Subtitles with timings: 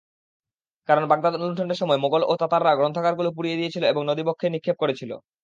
[0.89, 5.11] কারণ বাগদাদ লুণ্ঠনের সময় মোগল ও তাতাররা গ্রন্থাগারগুলো পুড়িয়ে দিয়েছিল এবং নদীবক্ষে নিক্ষেপ করেছিল।